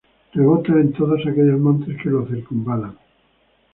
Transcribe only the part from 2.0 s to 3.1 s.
que lo circunvalan